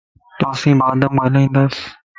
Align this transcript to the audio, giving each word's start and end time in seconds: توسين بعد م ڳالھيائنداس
توسين 0.39 0.77
بعد 0.81 1.05
م 1.15 1.17
ڳالھيائنداس 1.23 1.75